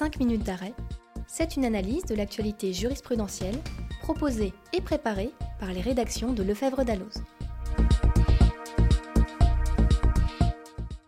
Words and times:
5 0.00 0.18
minutes 0.18 0.44
d'arrêt, 0.44 0.72
c'est 1.26 1.56
une 1.56 1.66
analyse 1.66 2.06
de 2.06 2.14
l'actualité 2.14 2.72
jurisprudentielle 2.72 3.58
proposée 4.00 4.54
et 4.72 4.80
préparée 4.80 5.30
par 5.58 5.74
les 5.74 5.82
rédactions 5.82 6.32
de 6.32 6.42
Lefebvre 6.42 6.86
d'Alloz. 6.86 7.22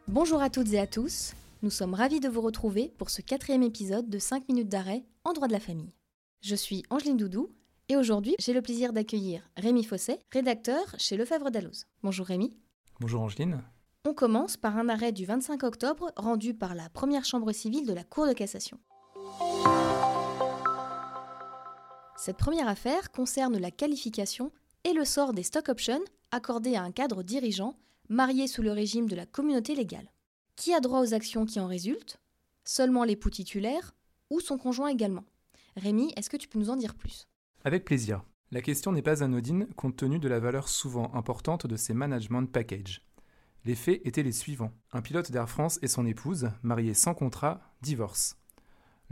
Bonjour 0.09 0.43
à 0.43 0.51
toutes 0.51 0.75
et 0.75 0.79
à 0.79 0.87
tous, 0.87 1.33
nous 1.63 1.71
sommes 1.71 1.95
ravis 1.95 2.21
de 2.21 2.29
vous 2.29 2.43
retrouver 2.43 2.93
pour 2.99 3.09
ce 3.09 3.23
quatrième 3.23 3.63
épisode 3.63 4.11
de 4.11 4.19
5 4.19 4.47
minutes 4.51 4.69
d'arrêt 4.69 5.05
en 5.25 5.33
droit 5.33 5.49
de 5.49 5.55
la 5.55 5.61
famille. 5.61 5.95
Je 6.43 6.55
suis 6.55 6.83
Angeline 6.91 7.17
Doudou 7.17 7.49
et 7.89 7.97
aujourd'hui 7.97 8.35
j'ai 8.39 8.53
le 8.53 8.61
plaisir 8.61 8.93
d'accueillir 8.93 9.49
Rémi 9.57 9.85
Fosset, 9.85 10.19
rédacteur 10.31 10.85
chez 10.99 11.17
Lefebvre 11.17 11.51
d'Alloz. 11.51 11.87
Bonjour 12.03 12.27
Rémi. 12.27 12.55
Bonjour 13.01 13.23
Angeline. 13.23 13.63
On 14.05 14.15
commence 14.15 14.57
par 14.57 14.79
un 14.79 14.89
arrêt 14.89 15.13
du 15.13 15.25
25 15.25 15.63
octobre 15.63 16.11
rendu 16.17 16.55
par 16.55 16.75
la 16.75 16.89
première 16.89 17.25
chambre 17.25 17.53
civile 17.53 17.87
de 17.87 17.93
la 17.93 18.03
Cour 18.03 18.27
de 18.27 18.33
cassation. 18.33 18.81
Cette 22.17 22.37
première 22.37 22.69
affaire 22.69 23.11
concerne 23.11 23.59
la 23.59 23.71
qualification 23.71 24.53
et 24.85 24.93
le 24.93 25.05
sort 25.05 25.33
des 25.33 25.43
stock 25.43 25.69
options 25.69 26.05
accordés 26.31 26.77
à 26.77 26.83
un 26.83 26.93
cadre 26.93 27.23
dirigeant 27.23 27.77
marié 28.09 28.47
sous 28.47 28.63
le 28.63 28.73
régime 28.73 29.09
de 29.09 29.17
la 29.17 29.27
communauté 29.27 29.75
légale. 29.75 30.13
Qui 30.55 30.73
a 30.73 30.81
droit 30.81 31.01
aux 31.01 31.15
actions 31.15 31.47
qui 31.47 31.59
en 31.59 31.67
résultent? 31.67 32.21
Seulement 32.65 33.05
l'époux 33.05 33.31
titulaire 33.31 33.95
ou 34.31 34.41
son 34.41 34.59
conjoint 34.59 34.89
également? 34.89 35.25
Rémi, 35.77 36.13
est-ce 36.17 36.31
que 36.31 36.37
tu 36.37 36.47
peux 36.47 36.59
nous 36.59 36.71
en 36.71 36.77
dire 36.77 36.95
plus? 36.95 37.27
Avec 37.65 37.85
plaisir. 37.85 38.23
La 38.51 38.61
question 38.61 38.93
n'est 38.93 39.03
pas 39.03 39.25
anodine 39.25 39.67
compte 39.77 39.97
tenu 39.97 40.19
de 40.19 40.29
la 40.29 40.39
valeur 40.39 40.69
souvent 40.69 41.13
importante 41.15 41.67
de 41.67 41.77
ces 41.77 41.95
management 41.95 42.45
packages. 42.45 43.03
Les 43.65 43.75
faits 43.75 44.03
étaient 44.05 44.23
les 44.23 44.33
suivants. 44.33 44.73
Un 44.93 45.01
pilote 45.01 45.33
d'Air 45.33 45.49
France 45.49 45.79
et 45.83 45.89
son 45.89 46.05
épouse, 46.05 46.51
mariés 46.63 46.95
sans 46.95 47.15
contrat, 47.15 47.61
divorcent. 47.81 48.37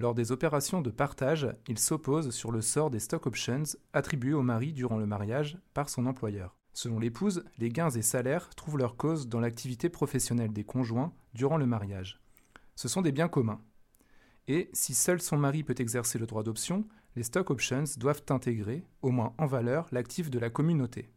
Lors 0.01 0.15
des 0.15 0.33
opérations 0.33 0.81
de 0.81 0.89
partage, 0.89 1.47
ils 1.69 1.79
s'opposent 1.79 2.31
sur 2.31 2.53
le 2.53 2.63
sort 2.63 2.89
des 2.89 3.01
stock 3.01 3.27
options 3.27 3.65
attribués 3.93 4.33
au 4.33 4.41
mari 4.41 4.73
durant 4.73 4.97
le 4.97 5.05
mariage 5.05 5.59
par 5.75 5.91
son 5.91 6.07
employeur. 6.07 6.57
Selon 6.73 6.99
l'épouse, 6.99 7.45
les 7.59 7.69
gains 7.69 7.91
et 7.91 8.01
salaires 8.01 8.49
trouvent 8.55 8.79
leur 8.79 8.97
cause 8.97 9.29
dans 9.29 9.41
l'activité 9.41 9.91
professionnelle 9.91 10.55
des 10.55 10.65
conjoints 10.65 11.13
durant 11.35 11.59
le 11.59 11.67
mariage. 11.67 12.19
Ce 12.77 12.89
sont 12.89 13.03
des 13.03 13.13
biens 13.13 13.29
communs. 13.29 13.61
Et 14.49 14.71
si 14.73 14.95
seul 14.95 15.21
son 15.21 15.37
mari 15.37 15.65
peut 15.65 15.75
exercer 15.77 16.19
le 16.19 16.27
droit 16.27 16.45
d'option, 16.45 16.89
les 17.15 17.23
stock 17.23 17.51
options 17.51 17.85
doivent 17.99 18.25
intégrer, 18.31 18.87
au 19.03 19.11
moins 19.11 19.35
en 19.37 19.45
valeur, 19.45 19.87
l'actif 19.93 20.31
de 20.31 20.39
la 20.39 20.49
communauté 20.49 21.13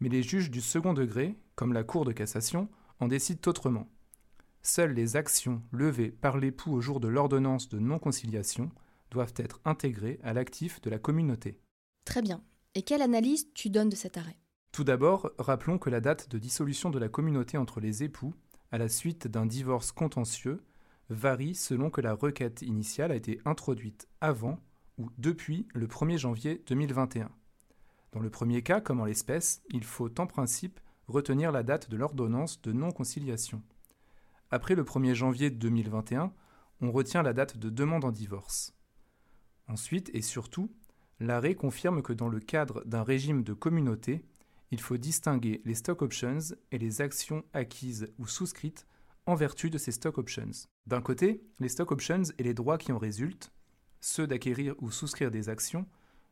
mais 0.00 0.08
les 0.08 0.22
juges 0.22 0.50
du 0.50 0.60
second 0.60 0.92
degré, 0.92 1.36
comme 1.54 1.72
la 1.72 1.84
Cour 1.84 2.04
de 2.04 2.12
cassation, 2.12 2.68
en 3.00 3.08
décident 3.08 3.40
autrement. 3.46 3.88
Seules 4.66 4.94
les 4.94 5.16
actions 5.16 5.62
levées 5.72 6.10
par 6.10 6.38
l'époux 6.38 6.72
au 6.72 6.80
jour 6.80 6.98
de 6.98 7.06
l'ordonnance 7.06 7.68
de 7.68 7.78
non-conciliation 7.78 8.70
doivent 9.10 9.34
être 9.36 9.60
intégrées 9.66 10.18
à 10.22 10.32
l'actif 10.32 10.80
de 10.80 10.88
la 10.88 10.98
communauté. 10.98 11.60
Très 12.06 12.22
bien. 12.22 12.42
Et 12.74 12.80
quelle 12.80 13.02
analyse 13.02 13.52
tu 13.52 13.68
donnes 13.68 13.90
de 13.90 13.94
cet 13.94 14.16
arrêt? 14.16 14.38
Tout 14.72 14.82
d'abord, 14.82 15.30
rappelons 15.38 15.78
que 15.78 15.90
la 15.90 16.00
date 16.00 16.30
de 16.30 16.38
dissolution 16.38 16.88
de 16.88 16.98
la 16.98 17.10
communauté 17.10 17.58
entre 17.58 17.78
les 17.78 18.02
époux, 18.02 18.34
à 18.72 18.78
la 18.78 18.88
suite 18.88 19.28
d'un 19.28 19.44
divorce 19.44 19.92
contentieux, 19.92 20.64
varie 21.10 21.54
selon 21.54 21.90
que 21.90 22.00
la 22.00 22.14
requête 22.14 22.62
initiale 22.62 23.12
a 23.12 23.16
été 23.16 23.42
introduite 23.44 24.08
avant 24.22 24.58
ou 24.96 25.10
depuis 25.18 25.68
le 25.74 25.86
1er 25.86 26.16
janvier 26.16 26.62
2021. 26.66 27.30
Dans 28.12 28.20
le 28.20 28.30
premier 28.30 28.62
cas, 28.62 28.80
comme 28.80 29.00
en 29.00 29.04
l'espèce, 29.04 29.62
il 29.68 29.84
faut 29.84 30.18
en 30.18 30.26
principe 30.26 30.80
retenir 31.06 31.52
la 31.52 31.62
date 31.62 31.90
de 31.90 31.98
l'ordonnance 31.98 32.62
de 32.62 32.72
non-conciliation. 32.72 33.62
Après 34.50 34.74
le 34.74 34.84
1er 34.84 35.14
janvier 35.14 35.50
2021, 35.50 36.32
on 36.80 36.92
retient 36.92 37.22
la 37.22 37.32
date 37.32 37.56
de 37.56 37.70
demande 37.70 38.04
en 38.04 38.10
divorce. 38.10 38.74
Ensuite 39.68 40.10
et 40.14 40.22
surtout, 40.22 40.70
l'arrêt 41.20 41.54
confirme 41.54 42.02
que 42.02 42.12
dans 42.12 42.28
le 42.28 42.40
cadre 42.40 42.84
d'un 42.84 43.02
régime 43.02 43.42
de 43.42 43.54
communauté, 43.54 44.24
il 44.70 44.80
faut 44.80 44.96
distinguer 44.96 45.62
les 45.64 45.74
stock 45.74 46.02
options 46.02 46.38
et 46.72 46.78
les 46.78 47.00
actions 47.00 47.44
acquises 47.52 48.12
ou 48.18 48.26
souscrites 48.26 48.86
en 49.26 49.34
vertu 49.34 49.70
de 49.70 49.78
ces 49.78 49.92
stock 49.92 50.18
options. 50.18 50.68
D'un 50.86 51.00
côté, 51.00 51.42
les 51.60 51.68
stock 51.68 51.92
options 51.92 52.24
et 52.38 52.42
les 52.42 52.54
droits 52.54 52.78
qui 52.78 52.92
en 52.92 52.98
résultent, 52.98 53.52
ceux 54.00 54.26
d'acquérir 54.26 54.74
ou 54.78 54.90
souscrire 54.90 55.30
des 55.30 55.48
actions, 55.48 55.86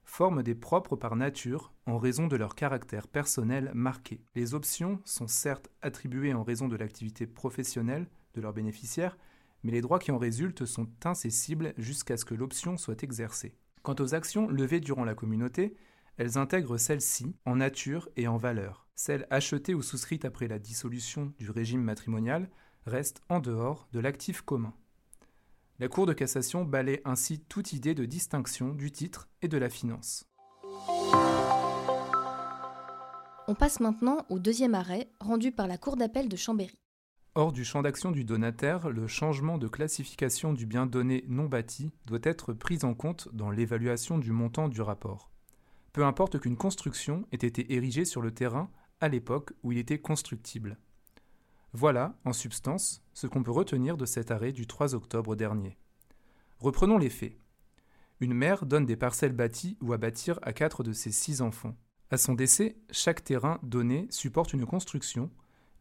forment 0.05 0.43
des 0.43 0.55
propres 0.55 0.97
par 0.97 1.17
nature 1.17 1.73
en 1.87 1.99
raison 1.99 2.27
de 2.27 2.37
leur 2.37 2.55
caractère 2.55 3.09
personnel 3.09 3.71
marqué. 3.75 4.21
Les 4.35 4.55
options 4.55 5.01
sont 5.05 5.29
certes 5.29 5.71
attribuées 5.81 6.35
en 6.35 6.43
raison 6.43 6.69
de 6.69 6.77
l'activité 6.77 7.27
professionnelle 7.27 8.09
de 8.35 8.41
leurs 8.41 8.53
bénéficiaires, 8.53 9.17
mais 9.63 9.73
les 9.73 9.81
droits 9.81 9.99
qui 9.99 10.11
en 10.11 10.19
résultent 10.19 10.65
sont 10.67 10.89
incessibles 11.05 11.75
jusqu'à 11.79 12.17
ce 12.17 12.25
que 12.25 12.35
l'option 12.35 12.77
soit 12.77 13.03
exercée. 13.03 13.55
Quant 13.83 13.97
aux 13.99 14.15
actions 14.15 14.49
levées 14.49 14.81
durant 14.81 15.05
la 15.05 15.15
communauté, 15.15 15.77
elles 16.17 16.39
intègrent 16.39 16.79
celles-ci 16.79 17.37
en 17.47 17.57
nature 17.57 18.09
et 18.17 18.29
en 18.29 18.37
valeur. 18.37 18.87
Celles 18.95 19.27
achetées 19.31 19.75
ou 19.75 19.83
souscrites 19.83 20.25
après 20.25 20.47
la 20.47 20.59
dissolution 20.59 21.33
du 21.39 21.51
régime 21.51 21.83
matrimonial 21.83 22.51
restent 22.87 23.23
en 23.29 23.41
dehors 23.41 23.89
de 23.93 24.01
l'actif 24.01 24.43
commun. 24.43 24.75
La 25.83 25.89
Cour 25.89 26.07
de 26.07 26.13
cassation 26.13 26.65
balaie 26.65 27.03
ainsi 27.05 27.41
toute 27.41 27.73
idée 27.73 27.93
de 27.93 28.05
distinction 28.05 28.69
du 28.69 28.93
titre 28.93 29.29
et 29.43 29.49
de 29.49 29.59
la 29.59 29.69
finance. 29.69 30.29
On 33.49 33.57
passe 33.57 33.81
maintenant 33.81 34.25
au 34.31 34.39
deuxième 34.39 34.77
arrêt 34.77 35.09
rendu 35.19 35.51
par 35.51 35.67
la 35.67 35.79
Cour 35.79 35.97
d'appel 35.97 36.29
de 36.29 36.37
Chambéry. 36.37 36.79
Hors 37.35 37.51
du 37.51 37.65
champ 37.65 37.83
d'action 37.83 38.13
du 38.13 38.23
donataire, 38.23 38.91
le 38.91 39.09
changement 39.09 39.59
de 39.59 39.67
classification 39.67 40.53
du 40.53 40.67
bien 40.67 40.87
donné 40.87 41.25
non 41.27 41.47
bâti 41.47 41.91
doit 42.07 42.21
être 42.23 42.53
pris 42.53 42.79
en 42.85 42.95
compte 42.95 43.29
dans 43.33 43.51
l'évaluation 43.51 44.19
du 44.19 44.31
montant 44.31 44.69
du 44.69 44.83
rapport. 44.83 45.33
Peu 45.93 46.05
importe 46.05 46.39
qu'une 46.39 46.57
construction 46.57 47.27
ait 47.33 47.45
été 47.45 47.75
érigée 47.75 48.05
sur 48.05 48.23
le 48.23 48.31
terrain 48.31 48.71
à 49.01 49.09
l'époque 49.09 49.53
où 49.65 49.73
il 49.73 49.79
était 49.79 49.99
constructible. 49.99 50.79
Voilà, 51.75 52.19
en 52.27 52.35
substance, 52.35 53.03
ce 53.15 53.27
qu'on 53.27 53.43
peut 53.43 53.51
retenir 53.51 53.97
de 53.97 54.05
cet 54.05 54.31
arrêt 54.31 54.53
du 54.53 54.67
3 54.67 54.95
octobre 54.95 55.37
dernier. 55.37 55.79
Reprenons 56.59 56.99
les 56.99 57.09
faits. 57.09 57.39
Une 58.21 58.35
mère 58.35 58.67
donne 58.67 58.85
des 58.85 58.97
parcelles 58.97 59.33
bâties 59.33 59.79
ou 59.81 59.95
à 59.95 59.97
bâtir 59.97 60.39
à 60.43 60.53
quatre 60.53 60.83
de 60.83 60.93
ses 60.93 61.13
six 61.13 61.41
enfants. 61.41 61.77
À 62.11 62.19
son 62.19 62.35
décès, 62.35 62.77
chaque 62.91 63.25
terrain 63.25 63.59
donné 63.63 64.07
supporte 64.11 64.53
une 64.53 64.67
construction, 64.67 65.31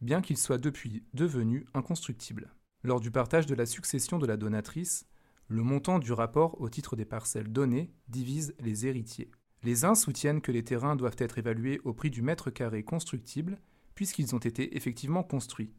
bien 0.00 0.22
qu'il 0.22 0.38
soit 0.38 0.56
depuis 0.56 1.04
devenu 1.12 1.66
inconstructible. 1.74 2.54
Lors 2.82 3.00
du 3.00 3.10
partage 3.10 3.44
de 3.44 3.54
la 3.54 3.66
succession 3.66 4.18
de 4.18 4.26
la 4.26 4.38
donatrice, 4.38 5.06
le 5.48 5.62
montant 5.62 5.98
du 5.98 6.12
rapport 6.12 6.58
au 6.58 6.70
titre 6.70 6.96
des 6.96 7.04
parcelles 7.04 7.52
données 7.52 7.92
divise 8.08 8.54
les 8.60 8.86
héritiers. 8.86 9.30
Les 9.62 9.84
uns 9.84 9.94
soutiennent 9.94 10.40
que 10.40 10.52
les 10.52 10.64
terrains 10.64 10.96
doivent 10.96 11.16
être 11.18 11.36
évalués 11.36 11.80
au 11.84 11.92
prix 11.92 12.08
du 12.10 12.22
mètre 12.22 12.50
carré 12.50 12.82
constructible, 12.82 13.60
puisqu'ils 13.94 14.34
ont 14.34 14.38
été 14.38 14.74
effectivement 14.74 15.22
construits. 15.22 15.74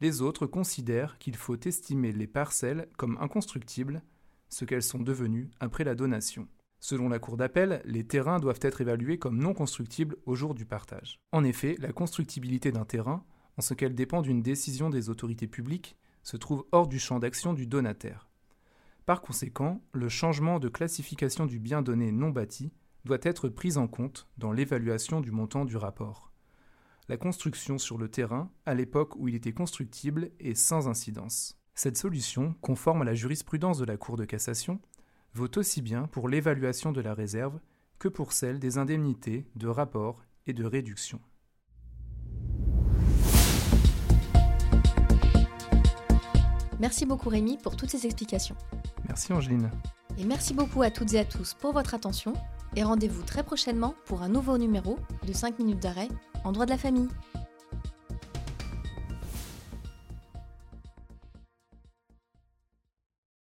Les 0.00 0.22
autres 0.22 0.46
considèrent 0.46 1.18
qu'il 1.18 1.36
faut 1.36 1.58
estimer 1.64 2.12
les 2.12 2.26
parcelles 2.26 2.88
comme 2.96 3.16
inconstructibles, 3.20 4.02
ce 4.48 4.64
qu'elles 4.64 4.82
sont 4.82 4.98
devenues 4.98 5.50
après 5.60 5.84
la 5.84 5.94
donation. 5.94 6.48
Selon 6.80 7.08
la 7.08 7.18
Cour 7.18 7.36
d'appel, 7.36 7.80
les 7.86 8.06
terrains 8.06 8.40
doivent 8.40 8.60
être 8.60 8.80
évalués 8.80 9.18
comme 9.18 9.38
non 9.38 9.54
constructibles 9.54 10.16
au 10.26 10.34
jour 10.34 10.54
du 10.54 10.66
partage. 10.66 11.18
En 11.32 11.44
effet, 11.44 11.76
la 11.78 11.92
constructibilité 11.92 12.72
d'un 12.72 12.84
terrain, 12.84 13.24
en 13.56 13.62
ce 13.62 13.72
qu'elle 13.72 13.94
dépend 13.94 14.20
d'une 14.20 14.42
décision 14.42 14.90
des 14.90 15.08
autorités 15.08 15.46
publiques, 15.46 15.96
se 16.22 16.36
trouve 16.36 16.66
hors 16.72 16.88
du 16.88 16.98
champ 16.98 17.18
d'action 17.18 17.54
du 17.54 17.66
donataire. 17.66 18.28
Par 19.06 19.22
conséquent, 19.22 19.82
le 19.92 20.08
changement 20.08 20.58
de 20.58 20.68
classification 20.68 21.46
du 21.46 21.58
bien 21.58 21.82
donné 21.82 22.10
non 22.10 22.30
bâti 22.30 22.72
doit 23.04 23.18
être 23.22 23.48
pris 23.48 23.76
en 23.76 23.86
compte 23.86 24.28
dans 24.38 24.52
l'évaluation 24.52 25.20
du 25.20 25.30
montant 25.30 25.64
du 25.64 25.76
rapport 25.76 26.33
la 27.08 27.16
construction 27.16 27.78
sur 27.78 27.98
le 27.98 28.08
terrain, 28.08 28.50
à 28.66 28.74
l'époque 28.74 29.16
où 29.16 29.28
il 29.28 29.34
était 29.34 29.52
constructible 29.52 30.30
et 30.40 30.54
sans 30.54 30.88
incidence. 30.88 31.58
Cette 31.74 31.96
solution, 31.96 32.54
conforme 32.60 33.02
à 33.02 33.04
la 33.04 33.14
jurisprudence 33.14 33.78
de 33.78 33.84
la 33.84 33.96
Cour 33.96 34.16
de 34.16 34.24
cassation, 34.24 34.80
vaut 35.34 35.50
aussi 35.56 35.82
bien 35.82 36.06
pour 36.06 36.28
l'évaluation 36.28 36.92
de 36.92 37.00
la 37.00 37.14
réserve 37.14 37.58
que 37.98 38.08
pour 38.08 38.32
celle 38.32 38.58
des 38.58 38.78
indemnités, 38.78 39.46
de 39.56 39.68
rapport 39.68 40.22
et 40.46 40.52
de 40.52 40.64
réduction. 40.64 41.20
Merci 46.80 47.06
beaucoup 47.06 47.28
Rémi 47.28 47.56
pour 47.58 47.76
toutes 47.76 47.90
ces 47.90 48.04
explications. 48.04 48.56
Merci 49.06 49.32
Angeline. 49.32 49.70
Et 50.18 50.24
merci 50.24 50.54
beaucoup 50.54 50.82
à 50.82 50.90
toutes 50.90 51.14
et 51.14 51.18
à 51.18 51.24
tous 51.24 51.54
pour 51.54 51.72
votre 51.72 51.94
attention 51.94 52.34
et 52.76 52.82
rendez-vous 52.82 53.22
très 53.22 53.42
prochainement 53.42 53.94
pour 54.06 54.22
un 54.22 54.28
nouveau 54.28 54.58
numéro 54.58 54.98
de 55.26 55.32
5 55.32 55.58
minutes 55.58 55.80
d'arrêt 55.80 56.08
en 56.44 56.52
droit 56.52 56.66
de 56.66 56.70
la 56.70 56.78
famille. 56.78 57.08